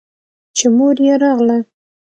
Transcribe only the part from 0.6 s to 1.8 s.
مور يې راغله.